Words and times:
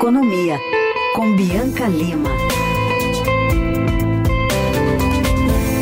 Economia, 0.00 0.58
com 1.14 1.36
Bianca 1.36 1.86
Lima. 1.86 2.30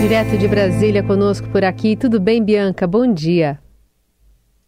Direto 0.00 0.37
de 0.37 0.48
Brasília 0.48 1.04
conosco 1.04 1.48
por 1.50 1.64
aqui. 1.64 1.94
Tudo 1.94 2.18
bem, 2.18 2.42
Bianca? 2.42 2.84
Bom 2.84 3.14
dia. 3.14 3.60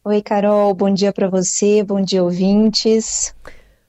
Oi, 0.05 0.23
Carol. 0.23 0.73
Bom 0.73 0.95
dia 0.95 1.13
para 1.13 1.29
você. 1.29 1.83
Bom 1.83 2.01
dia, 2.01 2.23
ouvintes. 2.23 3.35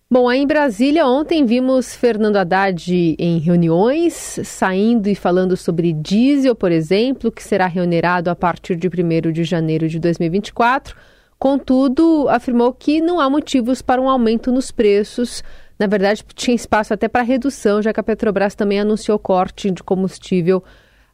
Bom, 0.10 0.28
aí 0.28 0.42
em 0.42 0.48
Brasília, 0.48 1.06
ontem 1.06 1.46
vimos 1.46 1.94
Fernando 1.94 2.38
Haddad 2.38 3.16
em 3.20 3.38
reuniões, 3.38 4.40
saindo 4.44 5.10
e 5.10 5.14
falando 5.14 5.56
sobre 5.56 5.94
diesel, 5.94 6.56
por 6.56 6.72
exemplo, 6.72 7.32
que 7.32 7.44
será 7.44 7.68
reonerado 7.68 8.32
a 8.32 8.36
partir 8.36 8.76
de 8.76 8.88
1 8.88 9.32
de 9.32 9.44
janeiro 9.44 9.88
de 9.88 10.00
2024. 10.00 10.96
Contudo, 11.42 12.30
afirmou 12.30 12.72
que 12.72 13.02
não 13.02 13.20
há 13.20 13.28
motivos 13.28 13.82
para 13.82 14.00
um 14.00 14.08
aumento 14.08 14.52
nos 14.52 14.70
preços. 14.70 15.44
Na 15.80 15.88
verdade, 15.88 16.24
tinha 16.36 16.54
espaço 16.54 16.94
até 16.94 17.08
para 17.08 17.24
redução, 17.24 17.82
já 17.82 17.92
que 17.92 18.00
a 18.00 18.04
Petrobras 18.04 18.54
também 18.54 18.80
anunciou 18.80 19.18
corte 19.18 19.72
de 19.72 19.82
combustível 19.82 20.64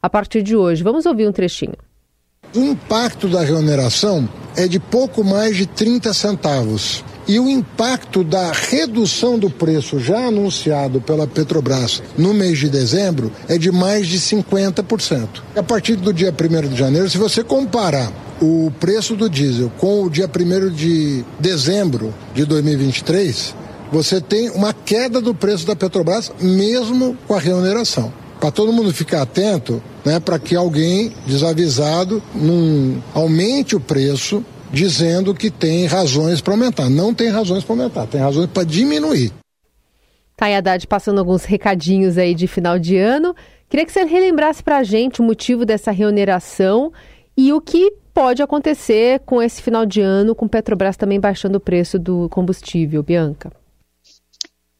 a 0.02 0.10
partir 0.10 0.42
de 0.42 0.54
hoje. 0.54 0.82
Vamos 0.82 1.06
ouvir 1.06 1.26
um 1.26 1.32
trechinho. 1.32 1.78
O 2.54 2.58
impacto 2.58 3.26
da 3.26 3.40
reoneração 3.40 4.28
é 4.54 4.68
de 4.68 4.78
pouco 4.78 5.24
mais 5.24 5.56
de 5.56 5.64
30 5.64 6.12
centavos. 6.12 7.02
E 7.26 7.40
o 7.40 7.48
impacto 7.48 8.22
da 8.22 8.52
redução 8.52 9.38
do 9.38 9.48
preço 9.48 9.98
já 9.98 10.26
anunciado 10.26 11.00
pela 11.00 11.26
Petrobras 11.26 12.02
no 12.18 12.34
mês 12.34 12.58
de 12.58 12.68
dezembro 12.68 13.32
é 13.48 13.56
de 13.56 13.72
mais 13.72 14.06
de 14.06 14.20
50%. 14.20 15.42
A 15.56 15.62
partir 15.62 15.96
do 15.96 16.12
dia 16.12 16.30
1 16.30 16.68
de 16.68 16.76
janeiro, 16.76 17.08
se 17.08 17.16
você 17.16 17.42
comparar 17.42 18.12
o 18.40 18.72
preço 18.78 19.16
do 19.16 19.28
diesel 19.28 19.70
com 19.78 20.04
o 20.04 20.10
dia 20.10 20.28
1 20.28 20.70
de 20.70 21.24
dezembro 21.38 22.14
de 22.34 22.44
2023, 22.44 23.54
você 23.90 24.20
tem 24.20 24.50
uma 24.50 24.72
queda 24.72 25.20
do 25.20 25.34
preço 25.34 25.66
da 25.66 25.74
Petrobras, 25.74 26.32
mesmo 26.40 27.16
com 27.26 27.34
a 27.34 27.40
reoneração. 27.40 28.12
Para 28.38 28.50
todo 28.50 28.72
mundo 28.72 28.92
ficar 28.92 29.22
atento, 29.22 29.82
né, 30.04 30.20
para 30.20 30.38
que 30.38 30.54
alguém 30.54 31.12
desavisado 31.26 32.22
não 32.34 33.02
aumente 33.14 33.74
o 33.74 33.80
preço 33.80 34.44
dizendo 34.70 35.34
que 35.34 35.50
tem 35.50 35.86
razões 35.86 36.40
para 36.40 36.54
aumentar. 36.54 36.88
Não 36.88 37.12
tem 37.12 37.28
razões 37.30 37.64
para 37.64 37.74
aumentar, 37.74 38.06
tem 38.06 38.20
razões 38.20 38.48
para 38.48 38.64
diminuir. 38.64 39.32
Thay 40.36 40.54
Haddad 40.54 40.86
passando 40.86 41.18
alguns 41.18 41.44
recadinhos 41.44 42.16
aí 42.16 42.34
de 42.34 42.46
final 42.46 42.78
de 42.78 42.96
ano. 42.96 43.34
Queria 43.68 43.84
que 43.84 43.92
você 43.92 44.04
relembrasse 44.04 44.62
para 44.62 44.78
a 44.78 44.82
gente 44.84 45.20
o 45.20 45.24
motivo 45.24 45.64
dessa 45.64 45.90
reoneração 45.90 46.92
e 47.36 47.52
o 47.52 47.60
que 47.60 47.92
pode 48.18 48.42
acontecer 48.42 49.20
com 49.20 49.40
esse 49.40 49.62
final 49.62 49.86
de 49.86 50.00
ano, 50.00 50.34
com 50.34 50.48
Petrobras 50.48 50.96
também 50.96 51.20
baixando 51.20 51.58
o 51.58 51.60
preço 51.60 52.00
do 52.00 52.28
combustível, 52.30 53.00
Bianca. 53.00 53.52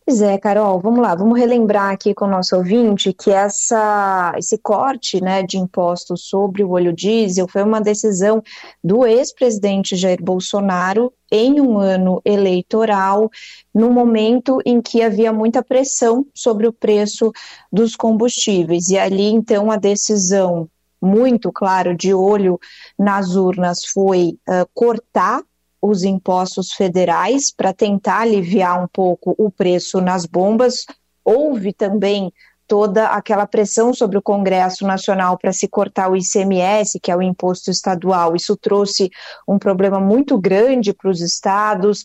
Pois 0.05 0.21
é, 0.21 0.37
Carol, 0.39 0.81
vamos 0.81 0.99
lá, 0.99 1.15
vamos 1.15 1.39
relembrar 1.39 1.93
aqui 1.93 2.13
com 2.13 2.25
o 2.25 2.31
nosso 2.31 2.57
ouvinte 2.57 3.13
que 3.13 3.31
essa, 3.31 4.35
esse 4.37 4.59
corte 4.59 5.23
né, 5.23 5.45
de 5.45 5.57
impostos 5.57 6.25
sobre 6.25 6.65
o 6.65 6.71
óleo 6.73 6.93
diesel 6.93 7.47
foi 7.47 7.63
uma 7.63 7.81
decisão 7.81 8.43
do 8.83 9.07
ex-presidente 9.07 9.95
Jair 9.95 10.21
Bolsonaro 10.21 11.13
em 11.31 11.61
um 11.61 11.79
ano 11.79 12.21
eleitoral, 12.25 13.31
no 13.73 13.89
momento 13.89 14.59
em 14.67 14.83
que 14.83 15.01
havia 15.01 15.33
muita 15.33 15.63
pressão 15.63 16.27
sobre 16.35 16.67
o 16.67 16.73
preço 16.73 17.31
dos 17.71 17.95
combustíveis. 17.95 18.89
E 18.89 18.99
ali, 18.99 19.29
então, 19.29 19.71
a 19.71 19.77
decisão 19.77 20.69
muito 21.01 21.53
claro 21.53 21.97
de 21.97 22.13
olho 22.13 22.59
nas 22.99 23.35
urnas 23.37 23.85
foi 23.93 24.39
uh, 24.49 24.69
cortar 24.75 25.43
os 25.81 26.03
impostos 26.03 26.73
federais 26.73 27.53
para 27.53 27.73
tentar 27.73 28.21
aliviar 28.21 28.83
um 28.83 28.89
pouco 28.89 29.35
o 29.39 29.51
preço 29.51 30.01
nas 30.01 30.27
bombas. 30.27 30.85
Houve 31.25 31.73
também 31.73 32.33
toda 32.69 33.07
aquela 33.09 33.47
pressão 33.47 33.95
sobre 33.95 34.19
o 34.19 34.23
Congresso 34.23 34.87
Nacional 34.87 35.39
para 35.39 35.53
se 35.53 35.67
cortar 35.67 36.11
o 36.11 36.17
ICMS, 36.17 37.01
que 37.01 37.11
é 37.11 37.17
o 37.17 37.23
imposto 37.23 37.71
estadual. 37.71 38.37
Isso 38.37 38.55
trouxe 38.57 39.11
um 39.49 39.59
problema 39.59 39.99
muito 39.99 40.39
grande 40.39 40.93
para 40.93 41.11
os 41.11 41.23
estados. 41.23 42.05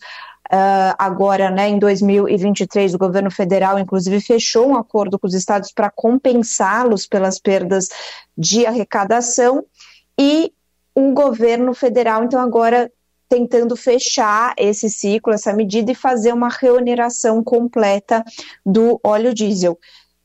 Uh, 0.54 0.94
agora, 0.96 1.50
né, 1.50 1.68
em 1.68 1.80
2023, 1.80 2.94
o 2.94 2.98
governo 2.98 3.28
federal, 3.28 3.76
inclusive, 3.76 4.20
fechou 4.20 4.68
um 4.68 4.76
acordo 4.76 5.18
com 5.18 5.26
os 5.26 5.34
estados 5.34 5.72
para 5.72 5.90
compensá-los 5.90 7.08
pelas 7.08 7.40
perdas 7.40 7.88
de 8.38 8.64
arrecadação. 8.64 9.64
E 10.16 10.52
o 10.94 11.12
governo 11.12 11.74
federal, 11.74 12.22
então, 12.22 12.38
agora 12.38 12.88
tentando 13.28 13.74
fechar 13.74 14.54
esse 14.56 14.88
ciclo, 14.88 15.32
essa 15.32 15.52
medida 15.52 15.90
e 15.90 15.94
fazer 15.94 16.32
uma 16.32 16.48
reoneração 16.48 17.42
completa 17.42 18.22
do 18.64 19.00
óleo 19.02 19.34
diesel. 19.34 19.76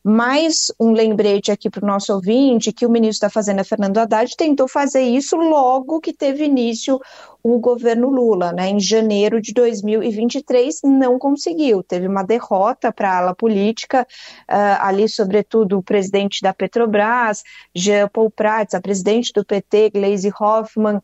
Mais 0.03 0.71
um 0.79 0.93
lembrete 0.93 1.51
aqui 1.51 1.69
para 1.69 1.83
o 1.83 1.87
nosso 1.87 2.13
ouvinte 2.13 2.71
que 2.71 2.85
o 2.85 2.89
ministro 2.89 3.27
da 3.27 3.29
Fazenda, 3.29 3.65
Fernando 3.65 3.97
Haddad, 3.97 4.33
tentou 4.37 4.67
fazer 4.67 5.01
isso 5.01 5.35
logo 5.35 5.99
que 5.99 6.13
teve 6.13 6.45
início 6.45 6.99
o 7.43 7.59
governo 7.59 8.09
Lula, 8.09 8.51
né? 8.51 8.69
Em 8.69 8.79
janeiro 8.79 9.41
de 9.41 9.53
2023, 9.53 10.81
não 10.83 11.17
conseguiu. 11.17 11.81
Teve 11.83 12.07
uma 12.07 12.23
derrota 12.23 12.91
para 12.91 13.11
a 13.11 13.17
ala 13.17 13.35
política, 13.35 14.05
uh, 14.49 14.81
ali, 14.81 15.07
sobretudo, 15.07 15.77
o 15.77 15.83
presidente 15.83 16.41
da 16.41 16.53
Petrobras, 16.53 17.43
Jean 17.73 18.07
Paul 18.09 18.29
Prats, 18.29 18.73
a 18.73 18.81
presidente 18.81 19.31
do 19.33 19.45
PT, 19.45 19.91
Gleisi 19.91 20.31
Hoffmann, 20.39 20.99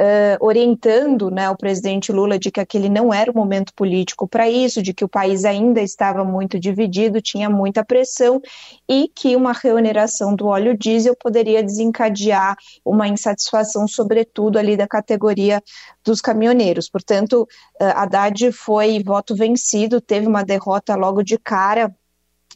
uh, 0.00 0.44
orientando 0.44 1.30
né, 1.30 1.50
o 1.50 1.56
presidente 1.56 2.10
Lula 2.10 2.38
de 2.38 2.50
que 2.50 2.58
aquele 2.58 2.88
não 2.88 3.12
era 3.12 3.30
o 3.30 3.34
momento 3.34 3.74
político 3.74 4.26
para 4.26 4.48
isso, 4.48 4.82
de 4.82 4.94
que 4.94 5.04
o 5.04 5.08
país 5.08 5.44
ainda 5.44 5.82
estava 5.82 6.24
muito 6.24 6.58
dividido, 6.58 7.20
tinha 7.20 7.50
muita 7.50 7.84
pressão 7.84 8.40
e 8.88 9.10
que 9.14 9.36
uma 9.36 9.52
reoneração 9.52 10.34
do 10.34 10.46
óleo 10.46 10.76
diesel 10.76 11.14
poderia 11.14 11.62
desencadear 11.62 12.56
uma 12.84 13.06
insatisfação, 13.06 13.86
sobretudo 13.86 14.58
ali 14.58 14.76
da 14.76 14.88
categoria 14.88 15.62
dos 16.02 16.20
caminhoneiros. 16.20 16.88
Portanto, 16.88 17.46
uh, 17.80 17.84
Haddad 17.94 18.50
foi 18.52 19.02
voto 19.04 19.36
vencido, 19.36 20.00
teve 20.00 20.26
uma 20.26 20.42
derrota 20.42 20.94
logo 20.96 21.22
de 21.22 21.36
cara 21.36 21.94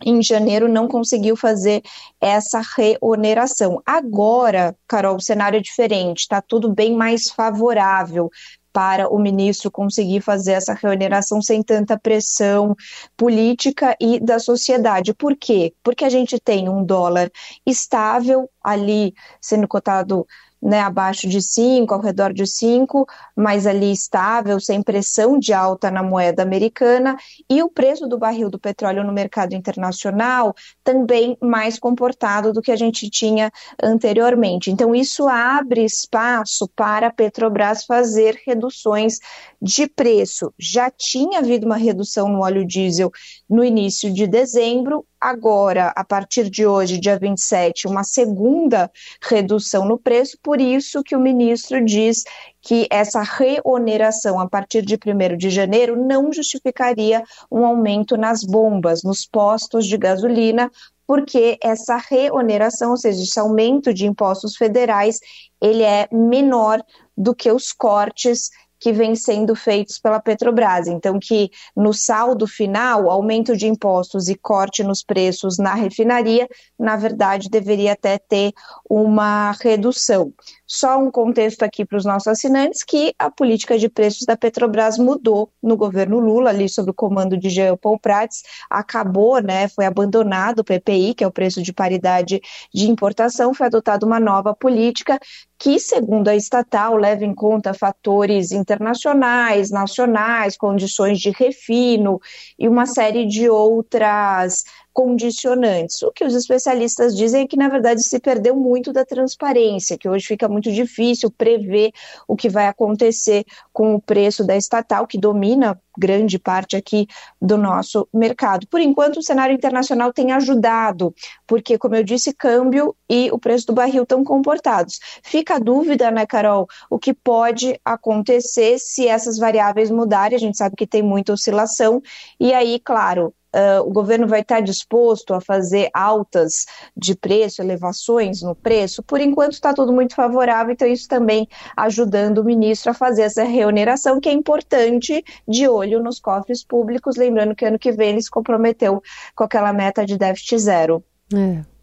em 0.03 0.23
janeiro 0.23 0.69
não 0.69 0.89
conseguiu 0.89 1.37
fazer 1.37 1.83
essa 2.21 2.61
reoneração. 2.77 3.81
Agora, 3.85 4.77
Carol, 4.89 5.17
o 5.17 5.21
cenário 5.21 5.59
é 5.59 5.63
diferente, 5.63 6.21
está 6.21 6.41
tudo 6.41 6.73
bem 6.73 6.95
mais 6.95 7.31
favorável 7.31 8.31
para 8.73 9.09
o 9.09 9.21
ministro 9.21 9.71
conseguir 9.71 10.21
fazer 10.21 10.53
essa 10.53 10.75
reoneração 10.75 11.41
sem 11.41 11.63
tanta 11.63 11.97
pressão 11.97 12.75
política 13.17 13.97
e 14.01 14.19
da 14.19 14.41
sociedade. 14.41 15.15
Por 15.15 15.37
quê? 15.37 15.73
Porque 15.81 16.05
a 16.05 16.09
gente 16.09 16.41
tem 16.41 16.69
um 16.69 16.85
dólar 16.85 17.31
estável 17.65 18.51
ali 18.61 19.15
sendo 19.41 19.69
cotado 19.69 20.27
né, 20.65 20.81
abaixo 20.81 21.29
de 21.29 21.43
5, 21.43 21.93
ao 21.93 22.01
redor 22.01 22.33
de 22.33 22.47
5, 22.47 23.07
mas 23.37 23.67
ali 23.67 23.93
estável, 23.93 24.59
sem 24.59 24.83
pressão 24.83 25.39
de 25.39 25.53
alta 25.53 25.91
na 25.91 26.03
moeda 26.03 26.43
americana, 26.43 27.19
e 27.51 27.63
o 27.63 27.69
preço 27.69 28.09
do 28.09 28.17
barril 28.17 28.49
do 28.49 28.59
petróleo 28.59 29.05
no 29.05 29.13
mercado 29.13 29.55
internacional 29.55 30.55
também 30.83 31.37
mais 31.43 31.79
comportado 31.79 32.51
do 32.51 32.63
que 32.63 32.73
a 32.73 32.77
gente 32.77 33.11
tinha 33.11 33.53
anteriormente. 33.83 34.71
Então, 34.71 34.95
isso 34.95 35.29
abre 35.29 35.85
espaço 35.85 36.67
para 36.75 37.09
a 37.09 37.13
Petrobras 37.13 37.85
fazer 37.85 38.41
reduções 38.47 39.19
de 39.61 39.87
preço. 39.87 40.53
Já 40.59 40.91
tinha 40.91 41.41
havido 41.41 41.67
uma 41.67 41.77
redução 41.77 42.27
no 42.29 42.43
óleo 42.43 42.67
diesel 42.67 43.11
no 43.49 43.63
início 43.63 44.11
de 44.11 44.27
dezembro, 44.27 45.05
agora, 45.25 45.91
a 45.97 46.05
partir 46.05 46.51
de 46.51 46.67
hoje, 46.67 47.01
dia 47.01 47.19
27, 47.19 47.89
uma 47.89 48.05
segunda 48.05 48.91
redução 49.23 49.87
no 49.87 49.99
preço, 49.99 50.37
por 50.43 50.61
isso 50.61 51.03
que 51.03 51.17
o 51.17 51.21
ministro 51.21 51.83
diz 51.83 52.25
que 52.61 52.87
essa 52.91 53.23
reoneração 53.23 54.39
a 54.39 54.47
partir 54.47 54.83
de 54.83 54.97
1 54.97 55.39
de 55.39 55.49
janeiro 55.49 55.97
não 55.97 56.31
justificaria 56.31 57.23
um 57.51 57.65
aumento 57.65 58.19
nas 58.19 58.45
bombas, 58.45 59.03
nos 59.03 59.25
postos 59.25 59.87
de 59.87 59.97
gasolina, 59.97 60.71
porque 61.07 61.57
essa 61.63 61.97
reoneração, 61.97 62.91
ou 62.91 62.97
seja, 62.99 63.23
esse 63.23 63.41
aumento 63.41 63.95
de 63.95 64.05
impostos 64.05 64.57
federais, 64.57 65.21
ele 65.59 65.83
é 65.83 66.07
menor 66.13 66.83
do 67.17 67.35
que 67.35 67.51
os 67.51 67.73
cortes 67.73 68.51
que 68.85 68.93
vêm 68.93 69.17
sendo 69.17 69.57
feitos 69.57 69.99
pela 69.99 70.21
Petrobras. 70.21 70.87
Então, 70.87 71.19
que 71.19 71.51
no 71.75 71.95
saldo 71.95 72.47
final, 72.47 73.09
aumento 73.09 73.57
de 73.57 73.67
impostos 73.67 74.29
e 74.29 74.35
corte 74.35 74.85
nos 74.85 75.03
preços 75.03 75.57
na 75.57 75.73
refinaria, 75.73 76.47
na 76.79 76.95
verdade, 76.95 77.49
deveria 77.49 77.95
até 77.95 78.19
ter 78.19 78.53
uma 78.87 79.53
redução. 79.53 80.35
Só 80.67 80.99
um 80.99 81.11
contexto 81.11 81.63
aqui 81.63 81.85
para 81.85 81.99
os 81.99 82.05
nossos 82.05 82.27
assinantes 82.27 82.83
que 82.83 83.15
a 83.19 83.31
política 83.31 83.79
de 83.79 83.89
preços 83.89 84.27
da 84.27 84.37
Petrobras 84.37 84.97
mudou 84.97 85.51
no 85.63 85.77
governo 85.77 86.19
Lula, 86.19 86.51
ali 86.51 86.69
sob 86.69 86.91
o 86.91 86.95
comando 86.95 87.37
de 87.37 87.51
Jean 87.51 87.77
Paul 87.77 87.99
Prats, 87.99 88.43
acabou, 88.71 89.41
né, 89.43 89.69
foi 89.69 89.85
abandonado 89.85 90.61
o 90.61 90.65
PPI, 90.65 91.15
que 91.15 91.25
é 91.25 91.27
o 91.27 91.33
preço 91.33 91.63
de 91.63 91.73
paridade 91.73 92.41
de 92.73 92.91
importação, 92.91 93.53
foi 93.53 93.67
adotada 93.67 94.07
uma 94.07 94.19
nova 94.19 94.55
política 94.55 95.19
que, 95.59 95.79
segundo 95.79 96.29
a 96.29 96.37
estatal, 96.37 96.97
leva 96.97 97.25
em 97.25 97.35
conta 97.35 97.73
fatores 97.75 98.51
internacionais, 98.51 99.71
nacionais, 99.71 100.57
condições 100.57 101.19
de 101.19 101.31
refino 101.31 102.21
e 102.59 102.69
uma 102.69 102.87
série 102.87 103.27
de 103.27 103.49
outras 103.49 104.65
condicionantes. 104.95 106.01
O 106.03 106.13
que 106.13 106.25
os 106.25 106.35
especialistas 106.35 107.17
dizem 107.17 107.43
é 107.43 107.47
que, 107.47 107.57
na 107.57 107.69
verdade, 107.69 108.03
se 108.03 108.19
perdeu 108.21 108.55
muito 108.55 108.93
da 108.93 109.05
transparência, 109.05 109.99
que 109.99 110.09
hoje 110.09 110.25
fica 110.25 110.49
muito 110.49 110.73
difícil 110.73 111.31
prever 111.31 111.91
o 112.29 112.37
que 112.37 112.49
vai 112.49 112.69
acontecer 112.69 113.45
com 113.73 113.97
o 113.97 114.01
preço 114.01 114.47
da 114.47 114.57
estatal, 114.57 115.07
que 115.07 115.19
domina 115.19 115.79
grande 115.97 116.39
parte 116.39 116.77
aqui 116.77 117.07
do 117.41 117.57
nosso 117.57 118.09
mercado. 118.13 118.67
Por 118.67 118.81
enquanto, 118.81 119.19
o 119.19 119.23
cenário 119.23 119.55
internacional 119.55 120.13
tem 120.13 120.33
ajudado, 120.33 121.15
porque, 121.47 121.79
como 121.79 121.95
eu 121.95 122.03
disse, 122.03 122.33
câmbio 122.33 122.95
e 123.09 123.31
o 123.33 123.39
preço 123.39 123.67
do 123.67 123.73
barril 123.73 124.03
estão 124.03 124.25
comportados. 124.25 124.99
Fica 125.23 125.57
a 125.57 125.59
dúvida, 125.59 126.11
né, 126.11 126.27
Carol, 126.27 126.67
o 126.91 126.99
que 126.99 127.15
pode 127.15 127.79
acontecer 127.85 128.79
se 128.79 129.07
essas 129.07 129.39
variáveis 129.39 129.91
mudarem. 129.91 130.37
A 130.37 130.41
gente 130.41 130.57
sabe 130.57 130.77
que 130.77 130.87
tem 130.87 131.03
muita 131.03 131.33
oscilação, 131.33 132.03
e 132.39 132.53
aí, 132.53 132.81
claro, 132.81 133.35
uh, 133.55 133.81
o 133.87 133.93
governo 133.93 134.27
vai 134.27 134.41
estar 134.41 134.61
disposto 134.61 135.33
a 135.33 135.41
fazer 135.41 135.89
altas 135.95 136.67
de 136.97 137.15
preço, 137.15 137.63
elevações 137.63 138.43
no 138.43 138.55
preço? 138.55 139.03
Por 139.03 139.21
enquanto 139.21 139.53
está 139.53 139.73
tudo 139.73 139.93
muito 139.93 140.15
favorável, 140.15 140.73
então 140.73 140.89
isso 140.89 141.09
também 141.09 141.49
ajudando 141.77 142.39
o 142.39 142.45
ministro 142.45 142.91
a 142.91 142.95
fazer 142.95 143.23
essa 143.23 143.45
reoneração, 143.45 144.21
que 144.21 144.29
é 144.29 144.33
importante 144.33 145.25
de 145.47 145.69
olho 145.69 145.84
nos 146.03 146.21
cofres 146.21 146.65
públicos, 146.65 147.17
lembrando 147.17 147.55
que 147.55 147.65
ano 147.65 147.79
que 147.79 147.93
vem 147.93 148.11
ele 148.11 148.23
se 148.23 148.31
comprometeu 148.31 149.03
com 149.35 149.45
aquela 149.45 149.73
meta 149.73 150.05
de 150.05 150.17
déficit 150.17 150.59
zero. 150.59 151.05
É. 151.33 151.75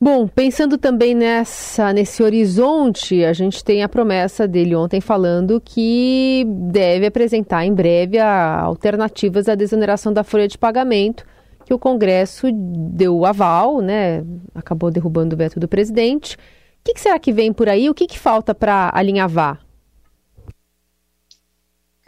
Bom, 0.00 0.28
pensando 0.28 0.78
também 0.78 1.12
nessa 1.12 1.92
nesse 1.92 2.22
horizonte, 2.22 3.24
a 3.24 3.32
gente 3.32 3.64
tem 3.64 3.82
a 3.82 3.88
promessa 3.88 4.46
dele 4.46 4.76
ontem 4.76 5.00
falando 5.00 5.60
que 5.60 6.44
deve 6.46 7.06
apresentar 7.06 7.64
em 7.64 7.74
breve 7.74 8.16
alternativas 8.16 9.48
à 9.48 9.56
desoneração 9.56 10.12
da 10.12 10.22
folha 10.22 10.46
de 10.46 10.56
pagamento, 10.56 11.26
que 11.64 11.74
o 11.74 11.78
Congresso 11.80 12.46
deu 12.52 13.26
aval, 13.26 13.80
né? 13.80 14.24
Acabou 14.54 14.88
derrubando 14.88 15.34
o 15.34 15.36
veto 15.36 15.58
do 15.58 15.66
presidente. 15.66 16.36
O 16.36 16.38
que, 16.84 16.94
que 16.94 17.00
será 17.00 17.18
que 17.18 17.32
vem 17.32 17.52
por 17.52 17.68
aí? 17.68 17.90
O 17.90 17.94
que, 17.94 18.06
que 18.06 18.18
falta 18.18 18.54
para 18.54 18.92
alinhavar? 18.94 19.58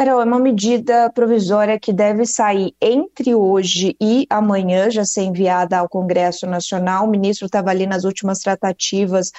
Carol, 0.00 0.23
é 0.23 0.25
uma 0.25 0.38
medida 0.38 1.11
provisória 1.11 1.79
que 1.79 1.93
deve 1.93 2.25
sair 2.25 2.75
entre 2.81 3.35
hoje 3.35 3.94
e 4.00 4.26
amanhã, 4.31 4.91
já 4.91 5.05
ser 5.05 5.25
enviada 5.25 5.76
ao 5.76 5.91
Congresso 5.91 6.47
Nacional. 6.47 7.05
O 7.05 7.11
ministro 7.11 7.44
estava 7.44 7.69
ali 7.69 7.87
nas 7.87 8.05
últimas 8.05 8.38
tratativas 8.38 9.31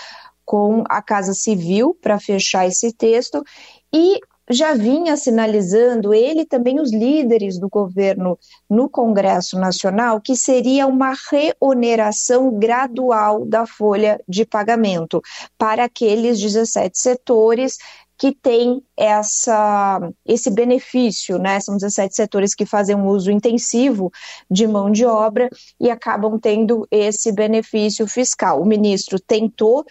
com 0.46 0.84
a 0.88 1.02
Casa 1.02 1.34
Civil 1.34 1.98
para 2.00 2.20
fechar 2.20 2.68
esse 2.68 2.94
texto 2.94 3.44
e 3.92 4.20
já 4.52 4.76
vinha 4.76 5.18
sinalizando 5.18 6.14
ele 6.14 6.46
também 6.46 6.80
os 6.80 6.92
líderes 6.92 7.58
do 7.58 7.68
governo 7.68 8.38
no 8.70 8.88
Congresso 8.88 9.58
Nacional 9.58 10.22
que 10.22 10.36
seria 10.36 10.86
uma 10.86 11.16
reoneração 11.32 12.54
gradual 12.60 13.46
da 13.48 13.66
folha 13.66 14.22
de 14.28 14.46
pagamento 14.46 15.24
para 15.58 15.86
aqueles 15.86 16.40
17 16.40 17.00
setores 17.00 17.78
que 18.22 18.32
tem 18.32 18.84
essa, 18.96 20.00
esse 20.24 20.52
benefício, 20.52 21.40
né? 21.40 21.60
São 21.60 21.76
17 21.76 22.16
setores 22.16 22.54
que 22.54 22.68
fazem 22.68 22.96
um 22.96 23.08
uso 23.08 23.32
intensivo 23.32 24.12
de 24.48 24.68
mão 24.68 24.92
de 24.92 25.04
obra 25.04 25.50
e 25.80 25.90
acabam 25.90 26.38
tendo 26.40 26.88
esse 26.92 27.32
benefício 27.32 28.06
fiscal. 28.06 28.62
O 28.62 28.66
ministro 28.66 29.20
tentou, 29.20 29.84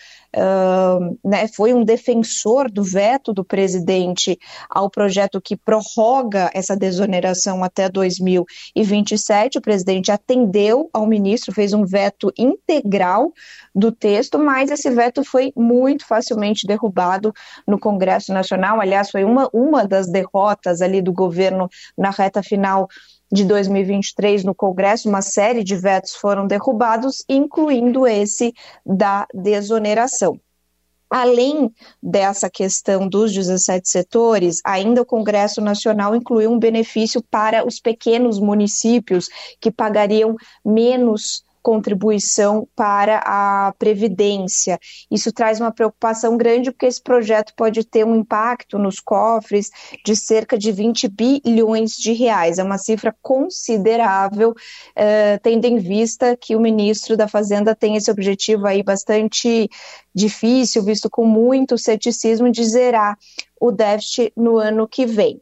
né, 1.24 1.48
foi 1.48 1.74
um 1.74 1.84
defensor 1.84 2.70
do 2.70 2.84
veto 2.84 3.32
do 3.32 3.44
presidente 3.44 4.38
ao 4.68 4.88
projeto 4.88 5.40
que 5.40 5.56
prorroga 5.56 6.50
essa 6.54 6.76
desoneração 6.76 7.64
até 7.64 7.88
2027. 7.88 9.58
O 9.58 9.62
presidente 9.62 10.12
atendeu 10.12 10.88
ao 10.92 11.06
ministro, 11.06 11.52
fez 11.52 11.72
um 11.72 11.84
veto 11.84 12.32
integral 12.38 13.32
do 13.74 13.90
texto, 13.90 14.38
mas 14.38 14.70
esse 14.70 14.90
veto 14.90 15.24
foi 15.24 15.52
muito 15.56 16.06
facilmente 16.06 16.66
derrubado 16.66 17.32
no 17.66 17.78
Congresso 17.78 18.32
Nacional. 18.32 18.80
Aliás, 18.80 19.10
foi 19.10 19.24
uma, 19.24 19.48
uma 19.52 19.86
das 19.86 20.08
derrotas 20.08 20.80
ali 20.80 21.02
do 21.02 21.12
governo 21.12 21.68
na 21.96 22.10
reta 22.10 22.42
final 22.42 22.88
de 23.32 23.44
2023 23.44 24.44
no 24.44 24.54
Congresso, 24.54 25.08
uma 25.08 25.22
série 25.22 25.62
de 25.62 25.76
vetos 25.76 26.14
foram 26.14 26.46
derrubados, 26.46 27.24
incluindo 27.28 28.06
esse 28.06 28.52
da 28.84 29.26
desoneração. 29.32 30.38
Além 31.08 31.72
dessa 32.00 32.48
questão 32.48 33.08
dos 33.08 33.32
17 33.32 33.88
setores, 33.88 34.60
ainda 34.64 35.02
o 35.02 35.06
Congresso 35.06 35.60
Nacional 35.60 36.14
incluiu 36.14 36.52
um 36.52 36.58
benefício 36.58 37.20
para 37.28 37.66
os 37.66 37.80
pequenos 37.80 38.38
municípios 38.38 39.28
que 39.60 39.72
pagariam 39.72 40.36
menos 40.64 41.44
contribuição 41.62 42.66
para 42.74 43.22
a 43.24 43.72
Previdência. 43.78 44.78
Isso 45.10 45.32
traz 45.32 45.60
uma 45.60 45.72
preocupação 45.72 46.36
grande, 46.36 46.70
porque 46.70 46.86
esse 46.86 47.02
projeto 47.02 47.52
pode 47.56 47.84
ter 47.84 48.04
um 48.04 48.16
impacto 48.16 48.78
nos 48.78 49.00
cofres 49.00 49.70
de 50.04 50.16
cerca 50.16 50.58
de 50.58 50.72
20 50.72 51.08
bilhões 51.08 51.92
de 51.92 52.12
reais. 52.12 52.58
É 52.58 52.62
uma 52.62 52.78
cifra 52.78 53.14
considerável, 53.22 54.50
uh, 54.50 55.40
tendo 55.42 55.64
em 55.66 55.78
vista 55.78 56.36
que 56.36 56.56
o 56.56 56.60
ministro 56.60 57.16
da 57.16 57.28
Fazenda 57.28 57.74
tem 57.74 57.96
esse 57.96 58.10
objetivo 58.10 58.66
aí 58.66 58.82
bastante 58.82 59.68
difícil, 60.14 60.82
visto 60.82 61.08
com 61.08 61.24
muito 61.24 61.78
ceticismo, 61.78 62.50
de 62.50 62.64
zerar 62.64 63.16
o 63.60 63.70
déficit 63.70 64.32
no 64.36 64.56
ano 64.58 64.88
que 64.88 65.06
vem 65.06 65.40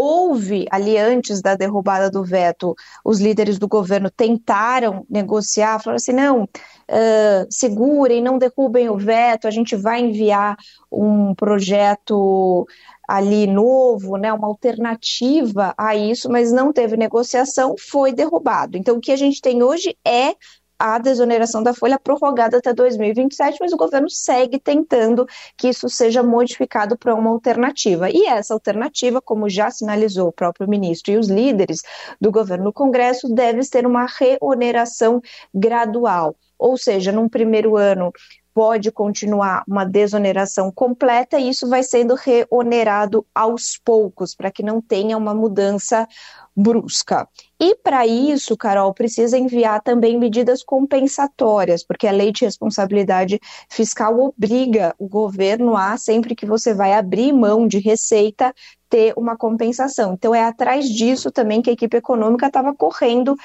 houve 0.00 0.64
ali 0.70 0.96
antes 0.96 1.42
da 1.42 1.56
derrubada 1.56 2.08
do 2.08 2.22
veto, 2.22 2.72
os 3.04 3.20
líderes 3.20 3.58
do 3.58 3.66
governo 3.66 4.08
tentaram 4.08 5.04
negociar, 5.10 5.80
falaram 5.80 5.96
assim, 5.96 6.12
não, 6.12 6.44
uh, 6.44 7.46
segurem, 7.50 8.22
não 8.22 8.38
derrubem 8.38 8.88
o 8.88 8.96
veto, 8.96 9.48
a 9.48 9.50
gente 9.50 9.74
vai 9.74 10.00
enviar 10.00 10.56
um 10.90 11.34
projeto 11.34 12.64
ali 13.08 13.48
novo, 13.48 14.16
né, 14.16 14.32
uma 14.32 14.46
alternativa 14.46 15.74
a 15.76 15.96
isso, 15.96 16.30
mas 16.30 16.52
não 16.52 16.72
teve 16.72 16.96
negociação, 16.96 17.74
foi 17.76 18.12
derrubado. 18.12 18.78
Então, 18.78 18.98
o 18.98 19.00
que 19.00 19.10
a 19.10 19.16
gente 19.16 19.40
tem 19.40 19.64
hoje 19.64 19.96
é 20.06 20.34
a 20.78 20.98
desoneração 20.98 21.62
da 21.62 21.74
folha 21.74 21.98
prorrogada 21.98 22.58
até 22.58 22.72
2027, 22.72 23.58
mas 23.60 23.72
o 23.72 23.76
governo 23.76 24.08
segue 24.08 24.58
tentando 24.58 25.26
que 25.56 25.68
isso 25.68 25.88
seja 25.88 26.22
modificado 26.22 26.96
para 26.96 27.14
uma 27.14 27.30
alternativa. 27.30 28.08
E 28.10 28.26
essa 28.26 28.54
alternativa, 28.54 29.20
como 29.20 29.48
já 29.48 29.70
sinalizou 29.70 30.28
o 30.28 30.32
próprio 30.32 30.68
ministro 30.68 31.12
e 31.12 31.16
os 31.16 31.28
líderes 31.28 31.82
do 32.20 32.30
governo 32.30 32.64
no 32.64 32.72
Congresso, 32.72 33.28
deve 33.34 33.62
ser 33.62 33.86
uma 33.86 34.06
reoneração 34.06 35.20
gradual. 35.52 36.36
Ou 36.58 36.76
seja, 36.76 37.12
num 37.12 37.28
primeiro 37.28 37.76
ano 37.76 38.12
pode 38.58 38.90
continuar 38.90 39.62
uma 39.68 39.84
desoneração 39.84 40.72
completa 40.72 41.38
e 41.38 41.48
isso 41.48 41.68
vai 41.68 41.84
sendo 41.84 42.16
reonerado 42.16 43.24
aos 43.32 43.78
poucos, 43.84 44.34
para 44.34 44.50
que 44.50 44.64
não 44.64 44.80
tenha 44.80 45.16
uma 45.16 45.32
mudança 45.32 46.08
brusca. 46.56 47.28
E 47.60 47.76
para 47.76 48.04
isso, 48.04 48.56
Carol, 48.56 48.92
precisa 48.92 49.38
enviar 49.38 49.80
também 49.80 50.18
medidas 50.18 50.64
compensatórias, 50.64 51.84
porque 51.84 52.08
a 52.08 52.10
lei 52.10 52.32
de 52.32 52.46
responsabilidade 52.46 53.38
fiscal 53.70 54.18
obriga 54.18 54.92
o 54.98 55.08
governo 55.08 55.76
a, 55.76 55.96
sempre 55.96 56.34
que 56.34 56.44
você 56.44 56.74
vai 56.74 56.94
abrir 56.94 57.32
mão 57.32 57.68
de 57.68 57.78
receita, 57.78 58.52
ter 58.90 59.12
uma 59.16 59.36
compensação. 59.36 60.14
Então, 60.14 60.34
é 60.34 60.42
atrás 60.42 60.88
disso 60.88 61.30
também 61.30 61.62
que 61.62 61.70
a 61.70 61.74
equipe 61.74 61.96
econômica 61.96 62.48
estava 62.48 62.74
correndo 62.74 63.36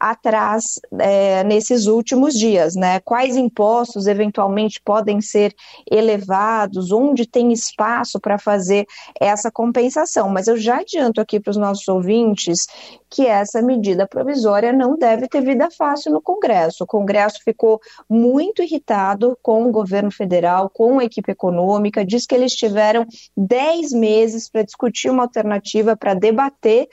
atrás 0.00 0.80
é, 0.98 1.44
nesses 1.44 1.86
últimos 1.86 2.34
dias, 2.34 2.74
né? 2.74 2.98
Quais 3.00 3.36
impostos 3.36 4.06
eventualmente 4.06 4.80
podem 4.82 5.20
ser 5.20 5.54
elevados, 5.90 6.90
onde 6.90 7.26
tem 7.26 7.52
espaço 7.52 8.18
para 8.18 8.38
fazer 8.38 8.86
essa 9.20 9.50
compensação. 9.50 10.30
Mas 10.30 10.48
eu 10.48 10.56
já 10.56 10.78
adianto 10.78 11.20
aqui 11.20 11.38
para 11.38 11.50
os 11.50 11.56
nossos 11.58 11.86
ouvintes 11.86 12.66
que 13.10 13.26
essa 13.26 13.60
medida 13.60 14.06
provisória 14.06 14.72
não 14.72 14.96
deve 14.96 15.28
ter 15.28 15.42
vida 15.42 15.68
fácil 15.70 16.12
no 16.12 16.22
Congresso. 16.22 16.84
O 16.84 16.86
Congresso 16.86 17.40
ficou 17.44 17.80
muito 18.08 18.62
irritado 18.62 19.36
com 19.42 19.64
o 19.64 19.72
governo 19.72 20.10
federal, 20.12 20.70
com 20.70 21.00
a 21.00 21.04
equipe 21.04 21.32
econômica, 21.32 22.06
diz 22.06 22.24
que 22.24 22.34
eles 22.34 22.52
tiveram 22.52 23.04
10 23.36 23.92
meses 23.92 24.48
para 24.48 24.62
discutir 24.62 25.10
uma 25.10 25.24
alternativa, 25.24 25.96
para 25.96 26.14
debater 26.14 26.88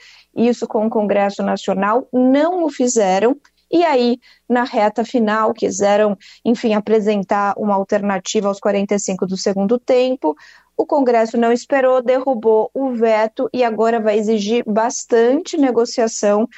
isso 0.46 0.66
com 0.66 0.86
o 0.86 0.90
Congresso 0.90 1.42
Nacional, 1.42 2.06
não 2.12 2.64
o 2.64 2.70
fizeram 2.70 3.36
e 3.70 3.84
aí, 3.84 4.18
na 4.48 4.64
reta 4.64 5.04
final, 5.04 5.52
quiseram, 5.52 6.16
enfim, 6.44 6.72
apresentar 6.72 7.54
uma 7.58 7.74
alternativa 7.74 8.48
aos 8.48 8.58
45 8.58 9.26
do 9.26 9.36
segundo 9.36 9.78
tempo. 9.78 10.34
O 10.74 10.86
Congresso 10.86 11.36
não 11.36 11.52
esperou, 11.52 12.02
derrubou 12.02 12.70
o 12.72 12.92
veto 12.92 13.48
e 13.52 13.62
agora 13.62 14.00
vai 14.00 14.18
exigir 14.18 14.64
bastante 14.66 15.58
negociação 15.58 16.48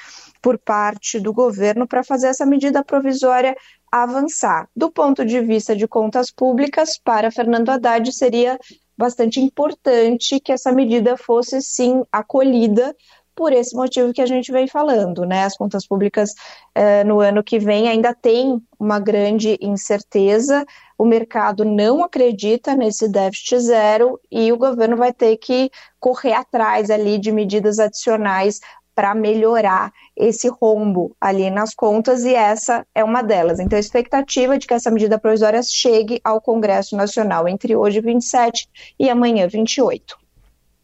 por 0.40 0.56
parte 0.58 1.18
do 1.18 1.32
governo 1.32 1.86
para 1.86 2.04
fazer 2.04 2.28
essa 2.28 2.46
medida 2.46 2.84
provisória 2.84 3.56
avançar. 3.90 4.68
Do 4.76 4.90
ponto 4.90 5.24
de 5.24 5.40
vista 5.40 5.74
de 5.74 5.88
contas 5.88 6.30
públicas, 6.30 6.96
para 7.02 7.30
Fernando 7.30 7.70
Haddad 7.70 8.12
seria 8.12 8.56
bastante 8.96 9.40
importante 9.40 10.38
que 10.38 10.52
essa 10.52 10.70
medida 10.70 11.16
fosse 11.16 11.60
sim 11.62 12.04
acolhida 12.12 12.94
por 13.40 13.54
esse 13.54 13.74
motivo 13.74 14.12
que 14.12 14.20
a 14.20 14.26
gente 14.26 14.52
vem 14.52 14.68
falando, 14.68 15.24
né? 15.24 15.44
As 15.44 15.56
contas 15.56 15.86
públicas 15.86 16.34
eh, 16.74 17.02
no 17.04 17.20
ano 17.20 17.42
que 17.42 17.58
vem 17.58 17.88
ainda 17.88 18.12
tem 18.12 18.60
uma 18.78 19.00
grande 19.00 19.56
incerteza, 19.62 20.66
o 20.98 21.06
mercado 21.06 21.64
não 21.64 22.04
acredita 22.04 22.76
nesse 22.76 23.08
déficit 23.08 23.60
zero 23.60 24.20
e 24.30 24.52
o 24.52 24.58
governo 24.58 24.94
vai 24.94 25.10
ter 25.10 25.38
que 25.38 25.70
correr 25.98 26.34
atrás 26.34 26.90
ali 26.90 27.16
de 27.16 27.32
medidas 27.32 27.78
adicionais 27.78 28.60
para 28.94 29.14
melhorar 29.14 29.90
esse 30.14 30.46
rombo 30.46 31.16
ali 31.18 31.48
nas 31.48 31.74
contas 31.74 32.24
e 32.24 32.34
essa 32.34 32.86
é 32.94 33.02
uma 33.02 33.22
delas. 33.22 33.58
Então, 33.58 33.78
a 33.78 33.80
expectativa 33.80 34.58
de 34.58 34.66
que 34.66 34.74
essa 34.74 34.90
medida 34.90 35.18
provisória 35.18 35.62
chegue 35.62 36.20
ao 36.22 36.42
Congresso 36.42 36.94
Nacional 36.94 37.48
entre 37.48 37.74
hoje 37.74 38.02
27 38.02 38.68
e 38.98 39.08
amanhã 39.08 39.48
28. 39.48 40.18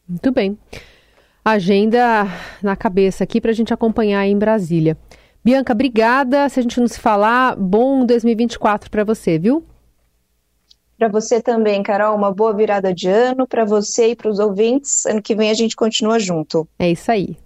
Muito 0.09 0.33
bem. 0.33 0.59
Agenda 1.49 2.27
na 2.61 2.75
cabeça 2.75 3.23
aqui 3.23 3.41
para 3.41 3.53
a 3.53 3.55
gente 3.55 3.73
acompanhar 3.73 4.27
em 4.27 4.37
Brasília. 4.37 4.99
Bianca, 5.45 5.73
obrigada. 5.73 6.49
Se 6.49 6.59
a 6.59 6.63
gente 6.65 6.81
não 6.81 6.89
se 6.89 6.99
falar, 6.99 7.55
bom 7.55 8.05
2024 8.05 8.91
para 8.91 9.05
você, 9.05 9.39
viu? 9.39 9.65
Para 10.99 11.07
você 11.07 11.41
também, 11.41 11.85
Carol, 11.85 12.17
uma 12.17 12.35
boa 12.35 12.53
virada 12.53 12.93
de 12.93 13.09
ano 13.09 13.47
para 13.47 13.65
você 13.65 14.09
e 14.09 14.17
para 14.17 14.29
os 14.29 14.41
ouvintes. 14.41 15.07
Ano 15.07 15.23
que 15.23 15.37
vem 15.37 15.49
a 15.49 15.55
gente 15.55 15.77
continua 15.77 16.19
junto. 16.19 16.67
É 16.81 16.91
isso 16.91 17.13
aí. 17.13 17.37